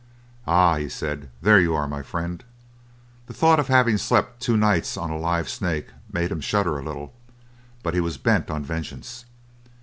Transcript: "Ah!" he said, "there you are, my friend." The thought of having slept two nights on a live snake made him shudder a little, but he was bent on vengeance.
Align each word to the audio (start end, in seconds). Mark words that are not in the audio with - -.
"Ah!" 0.47 0.77
he 0.77 0.89
said, 0.89 1.29
"there 1.43 1.59
you 1.59 1.75
are, 1.75 1.87
my 1.87 2.01
friend." 2.01 2.43
The 3.27 3.35
thought 3.35 3.59
of 3.59 3.67
having 3.67 3.97
slept 3.99 4.41
two 4.41 4.57
nights 4.57 4.97
on 4.97 5.11
a 5.11 5.15
live 5.19 5.47
snake 5.47 5.89
made 6.11 6.31
him 6.31 6.41
shudder 6.41 6.79
a 6.79 6.83
little, 6.83 7.13
but 7.83 7.93
he 7.93 7.99
was 7.99 8.17
bent 8.17 8.49
on 8.49 8.65
vengeance. 8.65 9.25